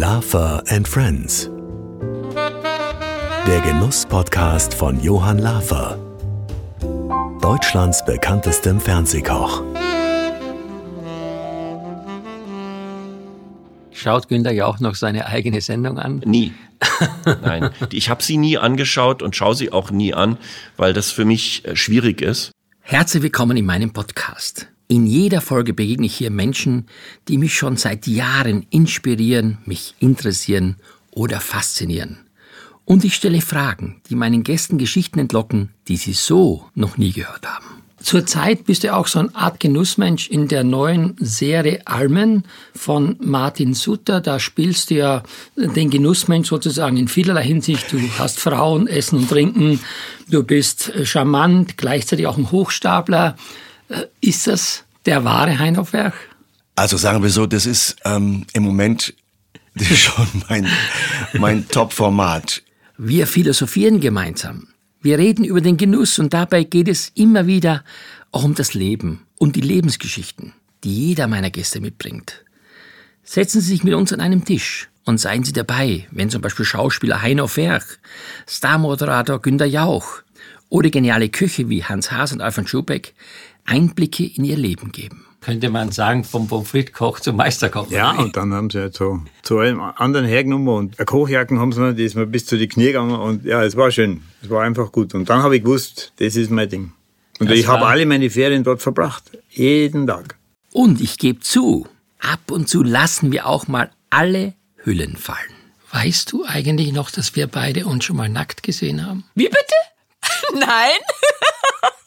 Laffer 0.00 0.64
and 0.68 0.88
Friends. 0.88 1.50
Der 3.46 3.60
Genuss-Podcast 3.60 4.72
von 4.72 4.98
Johann 5.02 5.36
Laffer. 5.36 5.98
Deutschlands 7.42 8.02
bekanntestem 8.06 8.80
Fernsehkoch. 8.80 9.62
Schaut 13.90 14.28
Günther 14.28 14.52
ja 14.52 14.64
auch 14.64 14.80
noch 14.80 14.94
seine 14.94 15.26
eigene 15.26 15.60
Sendung 15.60 15.98
an? 15.98 16.22
Nie. 16.24 16.54
Nein, 17.42 17.68
ich 17.92 18.08
habe 18.08 18.22
sie 18.22 18.38
nie 18.38 18.56
angeschaut 18.56 19.20
und 19.20 19.36
schaue 19.36 19.54
sie 19.54 19.70
auch 19.70 19.90
nie 19.90 20.14
an, 20.14 20.38
weil 20.78 20.94
das 20.94 21.10
für 21.10 21.26
mich 21.26 21.66
äh, 21.66 21.76
schwierig 21.76 22.22
ist. 22.22 22.52
Herzlich 22.80 23.22
willkommen 23.22 23.58
in 23.58 23.66
meinem 23.66 23.92
Podcast. 23.92 24.66
In 24.90 25.06
jeder 25.06 25.40
Folge 25.40 25.72
begegne 25.72 26.06
ich 26.06 26.16
hier 26.16 26.32
Menschen, 26.32 26.86
die 27.28 27.38
mich 27.38 27.54
schon 27.54 27.76
seit 27.76 28.08
Jahren 28.08 28.66
inspirieren, 28.70 29.58
mich 29.64 29.94
interessieren 30.00 30.74
oder 31.12 31.38
faszinieren. 31.38 32.18
Und 32.86 33.04
ich 33.04 33.14
stelle 33.14 33.40
Fragen, 33.40 34.00
die 34.10 34.16
meinen 34.16 34.42
Gästen 34.42 34.78
Geschichten 34.78 35.20
entlocken, 35.20 35.68
die 35.86 35.96
sie 35.96 36.12
so 36.12 36.64
noch 36.74 36.98
nie 36.98 37.12
gehört 37.12 37.46
haben. 37.46 37.66
Zurzeit 38.02 38.64
bist 38.64 38.82
du 38.82 38.92
auch 38.92 39.06
so 39.06 39.20
eine 39.20 39.32
Art 39.32 39.60
Genussmensch 39.60 40.28
in 40.28 40.48
der 40.48 40.64
neuen 40.64 41.14
Serie 41.20 41.82
Almen 41.84 42.42
von 42.74 43.14
Martin 43.20 43.74
Sutter. 43.74 44.20
Da 44.20 44.40
spielst 44.40 44.90
du 44.90 44.96
ja 44.96 45.22
den 45.54 45.90
Genussmensch 45.90 46.48
sozusagen 46.48 46.96
in 46.96 47.06
vielerlei 47.06 47.44
Hinsicht. 47.44 47.92
Du 47.92 48.00
hast 48.18 48.40
Frauen, 48.40 48.88
Essen 48.88 49.20
und 49.20 49.30
Trinken. 49.30 49.78
Du 50.28 50.42
bist 50.42 50.90
charmant, 51.04 51.78
gleichzeitig 51.78 52.26
auch 52.26 52.38
ein 52.38 52.50
Hochstapler. 52.50 53.36
Ist 54.20 54.46
das 54.46 54.84
der 55.06 55.24
wahre 55.24 55.58
Heinhoffwerk? 55.58 56.14
Also 56.76 56.96
sagen 56.96 57.22
wir 57.22 57.30
so, 57.30 57.46
das 57.46 57.66
ist 57.66 57.96
ähm, 58.04 58.46
im 58.52 58.62
Moment 58.62 59.14
schon 59.80 60.26
mein, 60.48 60.66
mein 61.34 61.68
Top-Format. 61.68 62.62
Wir 62.96 63.26
philosophieren 63.26 64.00
gemeinsam. 64.00 64.68
Wir 65.02 65.18
reden 65.18 65.44
über 65.44 65.60
den 65.60 65.76
Genuss 65.76 66.18
und 66.18 66.34
dabei 66.34 66.64
geht 66.64 66.88
es 66.88 67.10
immer 67.14 67.46
wieder 67.46 67.84
auch 68.32 68.44
um 68.44 68.54
das 68.54 68.74
Leben 68.74 69.26
und 69.38 69.56
die 69.56 69.62
Lebensgeschichten, 69.62 70.52
die 70.84 71.08
jeder 71.08 71.26
meiner 71.26 71.50
Gäste 71.50 71.80
mitbringt. 71.80 72.44
Setzen 73.24 73.60
Sie 73.60 73.68
sich 73.68 73.84
mit 73.84 73.94
uns 73.94 74.12
an 74.12 74.20
einem 74.20 74.44
Tisch 74.44 74.88
und 75.04 75.18
seien 75.18 75.44
Sie 75.44 75.52
dabei, 75.52 76.06
wenn 76.10 76.30
zum 76.30 76.42
Beispiel 76.42 76.66
Schauspieler 76.66 77.22
Heino 77.22 77.46
Ferch, 77.46 77.84
Starmoderator 78.46 79.40
Günter 79.40 79.66
Jauch 79.66 80.22
oder 80.68 80.90
geniale 80.90 81.30
Köche 81.30 81.68
wie 81.68 81.84
Hans 81.84 82.10
Haas 82.10 82.32
und 82.32 82.42
Alfred 82.42 82.68
Schubeck 82.68 83.14
Einblicke 83.64 84.24
in 84.24 84.44
ihr 84.44 84.56
Leben 84.56 84.92
geben. 84.92 85.26
Könnte 85.40 85.70
man 85.70 85.90
sagen, 85.90 86.24
vom 86.24 86.48
Pommes 86.48 86.68
frites 86.68 86.92
Koch 86.92 87.18
zum 87.18 87.36
Meisterkoch. 87.36 87.90
Ja, 87.90 88.12
und 88.12 88.36
dann 88.36 88.52
haben 88.52 88.68
sie 88.68 88.78
halt 88.78 88.94
so 88.94 89.20
zu 89.42 89.58
einem 89.58 89.80
anderen 89.80 90.26
hergenommen 90.26 90.68
und 90.68 90.98
eine 90.98 91.06
Kochjacken 91.06 91.58
haben 91.58 91.72
sie 91.72 91.80
mir, 91.80 91.94
die 91.94 92.04
ist 92.04 92.14
mir 92.14 92.26
bis 92.26 92.44
zu 92.44 92.58
die 92.58 92.68
Knie 92.68 92.86
gegangen 92.86 93.18
und 93.18 93.44
ja, 93.44 93.64
es 93.64 93.74
war 93.74 93.90
schön. 93.90 94.22
Es 94.42 94.50
war 94.50 94.62
einfach 94.62 94.92
gut. 94.92 95.14
Und 95.14 95.30
dann 95.30 95.42
habe 95.42 95.56
ich 95.56 95.62
gewusst, 95.62 96.12
das 96.18 96.36
ist 96.36 96.50
mein 96.50 96.68
Ding. 96.68 96.92
Und 97.38 97.48
das 97.50 97.58
ich 97.58 97.66
habe 97.66 97.86
alle 97.86 98.04
meine 98.04 98.28
Ferien 98.28 98.64
dort 98.64 98.82
verbracht. 98.82 99.30
Jeden 99.48 100.06
Tag. 100.06 100.36
Und 100.72 101.00
ich 101.00 101.16
gebe 101.16 101.40
zu, 101.40 101.88
ab 102.18 102.50
und 102.50 102.68
zu 102.68 102.82
lassen 102.82 103.32
wir 103.32 103.46
auch 103.46 103.66
mal 103.66 103.90
alle 104.10 104.52
Hüllen 104.84 105.16
fallen. 105.16 105.38
Weißt 105.92 106.30
du 106.32 106.44
eigentlich 106.44 106.92
noch, 106.92 107.10
dass 107.10 107.34
wir 107.34 107.46
beide 107.46 107.86
uns 107.86 108.04
schon 108.04 108.16
mal 108.16 108.28
nackt 108.28 108.62
gesehen 108.62 109.06
haben? 109.06 109.24
Wie 109.34 109.48
bitte? 109.48 109.74
Nein? 110.54 110.98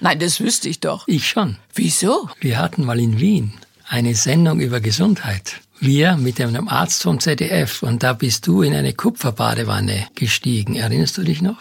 Nein, 0.00 0.18
das 0.18 0.40
wüsste 0.40 0.68
ich 0.68 0.80
doch. 0.80 1.04
Ich 1.06 1.28
schon. 1.28 1.56
Wieso? 1.74 2.28
Wir 2.40 2.58
hatten 2.58 2.84
mal 2.84 2.98
in 2.98 3.20
Wien 3.20 3.52
eine 3.88 4.14
Sendung 4.14 4.60
über 4.60 4.80
Gesundheit. 4.80 5.60
Wir 5.80 6.16
mit 6.16 6.40
einem 6.40 6.68
Arzt 6.68 7.02
vom 7.02 7.20
ZDF 7.20 7.82
und 7.82 8.02
da 8.02 8.12
bist 8.12 8.46
du 8.46 8.62
in 8.62 8.74
eine 8.74 8.92
Kupferbadewanne 8.92 10.06
gestiegen. 10.14 10.76
Erinnerst 10.76 11.18
du 11.18 11.22
dich 11.22 11.42
noch? 11.42 11.56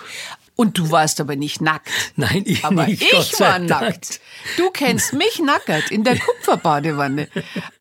Und 0.56 0.78
du 0.78 0.92
warst 0.92 1.22
aber 1.22 1.36
nicht 1.36 1.62
nackt. 1.62 1.90
Nein, 2.18 2.44
ich 2.46 2.64
aber 2.66 2.86
nicht. 2.86 3.02
ich 3.02 3.40
war 3.40 3.60
nackt. 3.60 4.20
Du 4.58 4.70
kennst 4.72 5.14
mich 5.14 5.40
nackert 5.40 5.90
in 5.90 6.04
der 6.04 6.20
Kupferbadewanne. 6.20 7.30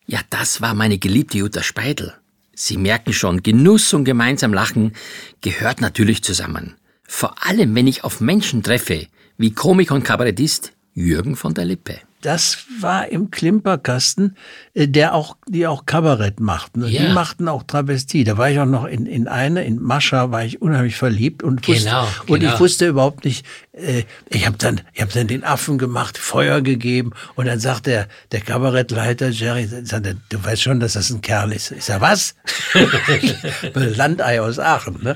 Ja, 0.07 0.21
das 0.31 0.61
war 0.61 0.75
meine 0.75 0.99
geliebte 0.99 1.39
Jutta 1.39 1.63
Speidel. 1.63 2.15
Sie 2.55 2.77
merken 2.77 3.13
schon, 3.13 3.43
Genuss 3.43 3.93
und 3.93 4.05
gemeinsam 4.05 4.55
Lachen 4.55 4.95
gehört 5.41 5.81
natürlich 5.81 6.23
zusammen. 6.23 6.77
Vor 7.07 7.47
allem, 7.47 7.75
wenn 7.75 7.87
ich 7.87 8.05
auf 8.05 8.21
Menschen 8.21 8.63
treffe, 8.63 9.09
wie 9.39 9.53
Komiker 9.53 9.95
und 9.95 10.05
Kabarettist 10.05 10.73
Jürgen 10.95 11.37
von 11.37 11.55
der 11.55 11.65
Lippe. 11.65 12.01
Das 12.23 12.65
war 12.81 13.07
im 13.09 13.31
Klimperkasten, 13.31 14.37
äh, 14.75 14.89
der 14.89 15.15
auch, 15.15 15.37
die 15.47 15.69
auch 15.69 15.87
Kabarett 15.87 16.41
machten. 16.41 16.83
Und 16.83 16.91
Ja. 16.91 17.07
Die 17.07 17.13
machten 17.13 17.47
auch 17.47 17.63
Travestie. 17.63 18.25
Da 18.25 18.37
war 18.37 18.51
ich 18.51 18.59
auch 18.59 18.67
noch 18.67 18.85
in, 18.87 19.07
in 19.07 19.29
eine, 19.29 19.65
in 19.65 19.81
Mascha 19.81 20.33
war 20.33 20.45
ich 20.45 20.61
unheimlich 20.61 20.97
verliebt 20.97 21.45
und 21.45 21.67
wusste, 21.69 21.85
Genau, 21.85 22.09
und 22.27 22.41
genau. 22.41 22.55
ich 22.55 22.59
wusste 22.59 22.89
überhaupt 22.89 23.25
nicht, 23.25 23.47
äh, 23.73 24.03
ich 24.29 24.47
habe 24.47 24.59
dann, 24.59 24.81
ich 24.93 25.01
habe 25.01 25.13
dann 25.13 25.29
den 25.29 25.45
Affen 25.45 25.79
gemacht, 25.79 26.19
Feuer 26.19 26.61
gegeben 26.61 27.13
und 27.37 27.47
dann 27.47 27.61
sagt 27.61 27.87
der, 27.87 28.09
der 28.33 28.41
Kabarettleiter 28.41 29.29
Jerry, 29.29 29.69
sagt 29.69 30.07
du 30.31 30.45
weißt 30.45 30.63
schon, 30.63 30.81
dass 30.81 30.95
das 30.95 31.11
ein 31.11 31.21
Kerl 31.21 31.53
ist. 31.53 31.71
Ich 31.71 31.85
sag, 31.85 32.01
was? 32.01 32.35
Landei 33.75 34.41
aus 34.43 34.59
Aachen, 34.59 35.01
ne? 35.05 35.15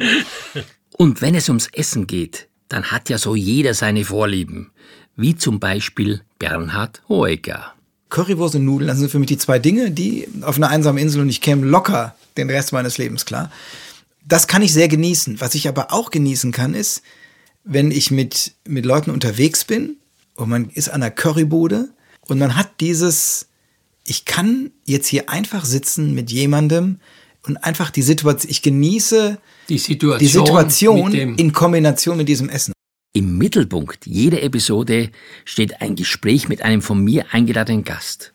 Und 0.97 1.21
wenn 1.21 1.34
es 1.34 1.49
ums 1.49 1.66
Essen 1.72 2.06
geht, 2.06 2.49
dann 2.72 2.91
hat 2.91 3.10
ja 3.10 3.19
so 3.19 3.37
jeder 3.37 3.75
seine 3.75 4.05
Vorlieben. 4.05 4.71
Wie 5.15 5.37
zum 5.37 5.60
Beispiel 5.60 6.22
Bernhard 6.38 7.03
Hoeker. 7.09 7.75
Currywurst 8.09 8.55
und 8.55 8.65
Nudeln, 8.65 8.88
das 8.88 8.99
sind 8.99 9.10
für 9.10 9.19
mich 9.19 9.28
die 9.28 9.38
zwei 9.38 9.59
Dinge, 9.59 9.91
die 9.91 10.27
auf 10.43 10.56
einer 10.56 10.71
einsamen 10.71 11.00
Insel 11.03 11.21
und 11.21 11.28
ich 11.28 11.41
käme 11.41 11.66
locker 11.66 12.15
den 12.37 12.49
Rest 12.49 12.72
meines 12.72 12.99
Lebens 12.99 13.27
klar. 13.27 13.50
Das 14.27 14.47
kann 14.47 14.62
ich 14.62 14.72
sehr 14.72 14.88
genießen. 14.88 15.41
Was 15.41 15.55
ich 15.55 15.69
aber 15.69 15.93
auch 15.93 16.11
genießen 16.11 16.53
kann, 16.53 16.75
ist, 16.75 17.03
wenn 17.65 17.91
ich 17.91 18.11
mit, 18.11 18.53
mit 18.66 18.87
Leuten 18.87 19.11
unterwegs 19.11 19.65
bin 19.65 19.97
und 20.34 20.49
man 20.49 20.71
ist 20.71 20.88
an 20.88 21.00
der 21.00 21.11
Currybude 21.11 21.91
und 22.22 22.38
man 22.38 22.56
hat 22.56 22.81
dieses, 22.81 23.49
ich 24.05 24.25
kann 24.25 24.71
jetzt 24.84 25.09
hier 25.09 25.28
einfach 25.28 25.65
sitzen 25.65 26.15
mit 26.15 26.31
jemandem 26.31 27.00
und 27.47 27.57
einfach 27.59 27.91
die 27.91 28.03
Situation, 28.03 28.51
ich 28.51 28.63
genieße 28.63 29.39
Die 29.69 29.79
Situation, 29.79 30.19
die 30.19 30.27
Situation 30.27 31.05
mit 31.05 31.13
dem 31.15 31.37
in 31.37 31.53
Kombination 31.53 32.17
mit 32.17 32.29
diesem 32.29 32.49
Essen. 32.49 32.73
Im 33.15 33.37
Mittelpunkt 33.37 34.07
jeder 34.07 34.43
Episode 34.43 35.11
steht 35.45 35.83
ein 35.83 35.97
Gespräch 35.97 36.49
mit 36.49 36.63
einem 36.63 36.81
von 36.81 37.03
mir 37.03 37.27
eingeladenen 37.33 37.85
Gast. 37.85 38.33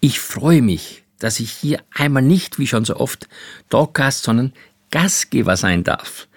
Ich 0.00 0.20
freue 0.20 0.62
mich, 0.62 1.04
dass 1.18 1.40
ich 1.40 1.50
hier 1.50 1.80
einmal 1.92 2.22
nicht, 2.22 2.58
wie 2.58 2.66
schon 2.66 2.84
so 2.84 2.96
oft, 2.96 3.28
Talkgast, 3.70 4.24
sondern 4.24 4.52
Gastgeber 4.90 5.56
sein 5.56 5.82
darf. 5.84 6.28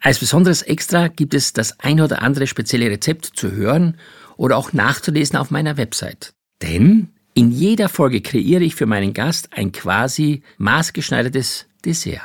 Als 0.00 0.18
besonderes 0.18 0.62
Extra 0.62 1.08
gibt 1.08 1.34
es 1.34 1.52
das 1.52 1.78
ein 1.80 2.00
oder 2.00 2.22
andere 2.22 2.46
spezielle 2.46 2.90
Rezept 2.90 3.26
zu 3.26 3.52
hören 3.52 3.98
oder 4.36 4.56
auch 4.56 4.72
nachzulesen 4.72 5.36
auf 5.36 5.50
meiner 5.50 5.76
Website. 5.76 6.32
Denn 6.62 7.10
in 7.38 7.52
jeder 7.52 7.88
Folge 7.88 8.20
kreiere 8.20 8.64
ich 8.64 8.74
für 8.74 8.86
meinen 8.86 9.14
Gast 9.14 9.50
ein 9.52 9.70
quasi 9.70 10.42
maßgeschneidertes 10.58 11.66
Dessert. 11.84 12.20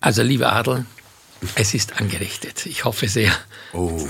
Also, 0.00 0.22
lieber 0.22 0.52
Adel, 0.52 0.84
es 1.54 1.74
ist 1.74 2.00
angerichtet. 2.00 2.66
Ich 2.66 2.84
hoffe 2.84 3.06
sehr. 3.06 3.30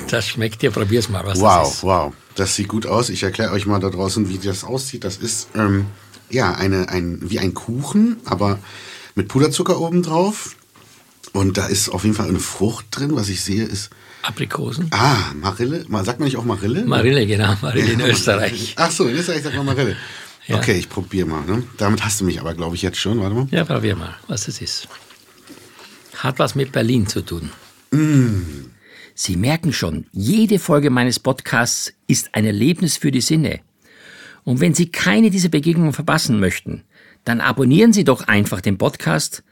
Das 0.08 0.26
schmeckt 0.26 0.62
dir. 0.62 0.70
Probier's 0.70 1.10
mal, 1.10 1.22
was 1.26 1.38
das 1.38 1.42
Wow, 1.42 1.70
ist. 1.70 1.82
wow. 1.82 2.12
Das 2.34 2.56
sieht 2.56 2.68
gut 2.68 2.86
aus. 2.86 3.10
Ich 3.10 3.22
erkläre 3.22 3.52
euch 3.52 3.66
mal 3.66 3.78
da 3.78 3.90
draußen, 3.90 4.30
wie 4.30 4.38
das 4.38 4.64
aussieht. 4.64 5.04
Das 5.04 5.18
ist 5.18 5.48
ähm, 5.54 5.84
ja 6.30 6.54
eine, 6.54 6.88
ein, 6.88 7.18
wie 7.22 7.38
ein 7.38 7.52
Kuchen, 7.52 8.16
aber 8.24 8.58
mit 9.14 9.28
Puderzucker 9.28 9.78
oben 9.78 10.02
drauf. 10.02 10.56
Und 11.32 11.56
da 11.56 11.66
ist 11.66 11.88
auf 11.88 12.04
jeden 12.04 12.14
Fall 12.14 12.28
eine 12.28 12.38
Frucht 12.40 12.86
drin. 12.90 13.14
Was 13.16 13.28
ich 13.28 13.40
sehe, 13.40 13.64
ist. 13.64 13.90
Aprikosen. 14.22 14.88
Ah, 14.90 15.32
Marille. 15.34 15.84
Ma- 15.88 16.04
Sagt 16.04 16.20
man 16.20 16.26
nicht 16.26 16.36
auch 16.36 16.44
Marille? 16.44 16.84
Marille, 16.84 17.26
genau. 17.26 17.56
Marille 17.62 17.92
in 17.92 18.00
Ja, 18.00 18.06
Österreich. 18.06 18.74
Ach 18.76 18.90
so, 18.90 19.06
in 19.08 19.16
Österreich 19.16 19.42
sagt 19.42 19.56
man 19.56 19.66
Marille. 19.66 19.96
Ja. 20.46 20.56
Okay, 20.58 20.74
ich 20.78 20.88
probiere 20.88 21.26
mal. 21.26 21.44
Ne? 21.46 21.62
Damit 21.78 22.04
hast 22.04 22.20
du 22.20 22.24
mich 22.24 22.40
aber, 22.40 22.54
glaube 22.54 22.76
ich, 22.76 22.82
jetzt 22.82 22.98
schon. 22.98 23.20
Warte 23.20 23.34
mal. 23.34 23.46
Ja, 23.50 23.64
probier 23.64 23.96
mal, 23.96 24.14
was 24.28 24.46
das 24.46 24.60
ist. 24.60 24.88
Hat 26.16 26.38
was 26.38 26.54
mit 26.54 26.72
Berlin 26.72 27.06
zu 27.06 27.22
tun. 27.22 27.50
Sie 29.14 29.36
merken 29.36 29.72
schon, 29.72 30.06
jede 30.12 30.58
Folge 30.58 30.90
meines 30.90 31.18
Podcasts 31.20 31.92
ist 32.06 32.34
ein 32.34 32.44
Erlebnis 32.44 32.96
für 32.96 33.10
die 33.10 33.20
Sinne. 33.20 33.60
Und 34.44 34.60
wenn 34.60 34.74
Sie 34.74 34.90
keine 34.90 35.30
dieser 35.30 35.48
Begegnungen 35.50 35.92
verpassen 35.92 36.40
möchten, 36.40 36.84
dann 37.24 37.40
abonnieren 37.40 37.92
Sie 37.92 38.04
doch 38.04 38.26
einfach 38.28 38.60
den 38.60 38.78
Podcast 38.78 39.42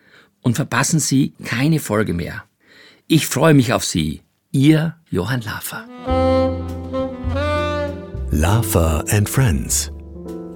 und 0.43 0.57
verpassen 0.57 1.01
Sie 1.01 1.33
keine 1.45 1.79
Folge 1.79 2.15
mehr. 2.15 2.45
Ich 3.07 3.27
freue 3.27 3.55
mich 3.55 3.73
auf 3.73 3.85
Sie. 3.85 4.23
Ihr 4.53 4.97
Johann 5.11 5.43
Lafer. 5.43 5.87
Laffer 8.31 9.05
and 9.11 9.29
Friends. 9.29 9.93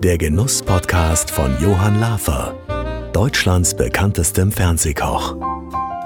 Der 0.03 0.19
Genuss-Podcast 0.19 1.31
von 1.31 1.57
Johann 1.61 1.99
Laffer. 1.99 2.55
Deutschlands 3.13 3.77
bekanntestem 3.77 4.53
Fernsehkoch. 4.53 5.37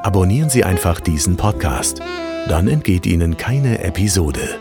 Abonnieren 0.02 0.50
Sie 0.50 0.64
einfach 0.64 1.00
diesen 1.00 1.36
Podcast. 1.36 2.00
Dann 2.48 2.68
entgeht 2.68 3.06
Ihnen 3.06 3.36
keine 3.36 3.82
Episode. 3.84 4.60